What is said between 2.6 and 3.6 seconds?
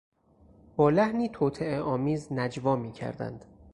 میکردند.